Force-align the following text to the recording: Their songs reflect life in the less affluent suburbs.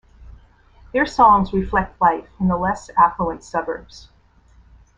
Their 0.93 1.05
songs 1.05 1.53
reflect 1.53 2.01
life 2.01 2.27
in 2.39 2.47
the 2.47 2.57
less 2.57 2.89
affluent 2.97 3.43
suburbs. 3.43 4.09